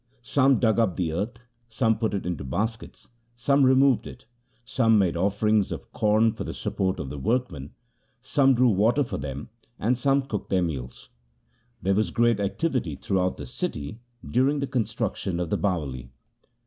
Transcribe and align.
Some 0.23 0.57
dug 0.57 0.79
up 0.79 0.95
the 0.95 1.13
earth, 1.13 1.37
some 1.69 1.99
put 1.99 2.15
it 2.15 2.25
into 2.25 2.43
baskets, 2.43 3.09
some 3.35 3.63
removed 3.63 4.07
it, 4.07 4.25
some 4.65 4.97
made 4.97 5.15
offerings 5.15 5.71
of 5.71 5.91
corn 5.93 6.31
for 6.31 6.43
the 6.43 6.55
sup 6.55 6.77
port 6.77 6.99
of 6.99 7.11
the 7.11 7.19
workmen, 7.19 7.73
some 8.19 8.55
drew 8.55 8.69
water 8.69 9.03
for 9.03 9.19
them, 9.19 9.49
and 9.77 9.95
some 9.95 10.23
cooked 10.23 10.49
their 10.49 10.63
meals. 10.63 11.09
There 11.83 11.93
was 11.93 12.09
great 12.09 12.39
activity 12.39 12.95
throughout 12.95 13.37
the 13.37 13.45
city 13.45 13.99
during 14.27 14.57
the 14.57 14.65
construction 14.65 15.39
of 15.39 15.51
the 15.51 15.57
Bawali. 15.59 16.09